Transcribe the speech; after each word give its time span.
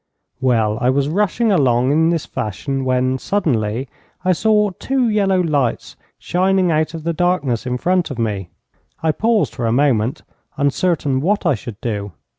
Well, 0.39 0.79
I 0.81 0.89
was 0.89 1.09
rushing 1.09 1.51
along 1.51 1.91
in 1.91 2.09
this 2.09 2.25
fashion 2.25 2.85
when, 2.85 3.19
suddenly, 3.19 3.87
I 4.25 4.31
saw 4.31 4.71
two 4.71 5.07
yellow 5.07 5.39
lights 5.41 5.95
shining 6.17 6.71
out 6.71 6.95
of 6.95 7.03
the 7.03 7.13
darkness 7.13 7.67
in 7.67 7.77
front 7.77 8.09
of 8.09 8.17
me. 8.17 8.49
I 9.03 9.11
paused 9.11 9.53
for 9.53 9.67
a 9.67 9.71
moment, 9.71 10.23
uncertain 10.57 11.21
what 11.21 11.45
I 11.45 11.53
should 11.53 11.79
do. 11.81 12.13